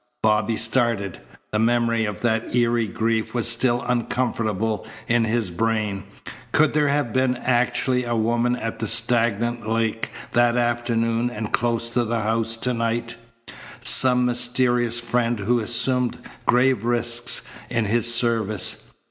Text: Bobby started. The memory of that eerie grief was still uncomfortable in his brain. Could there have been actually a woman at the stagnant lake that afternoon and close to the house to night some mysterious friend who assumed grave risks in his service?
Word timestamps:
Bobby 0.23 0.57
started. 0.57 1.19
The 1.51 1.59
memory 1.59 2.05
of 2.05 2.21
that 2.21 2.55
eerie 2.55 2.87
grief 2.87 3.35
was 3.35 3.47
still 3.47 3.83
uncomfortable 3.83 4.87
in 5.07 5.25
his 5.25 5.51
brain. 5.51 6.05
Could 6.53 6.73
there 6.73 6.87
have 6.87 7.13
been 7.13 7.37
actually 7.37 8.03
a 8.05 8.15
woman 8.15 8.55
at 8.55 8.79
the 8.79 8.87
stagnant 8.87 9.69
lake 9.69 10.09
that 10.31 10.55
afternoon 10.57 11.29
and 11.29 11.53
close 11.53 11.87
to 11.91 12.03
the 12.03 12.21
house 12.21 12.57
to 12.57 12.73
night 12.73 13.15
some 13.81 14.25
mysterious 14.25 14.99
friend 14.99 15.37
who 15.41 15.59
assumed 15.59 16.17
grave 16.47 16.83
risks 16.83 17.43
in 17.69 17.85
his 17.85 18.11
service? 18.11 18.81